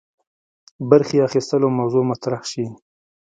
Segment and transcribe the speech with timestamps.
[0.89, 2.65] برخي اخیستلو موضوع مطرح سي.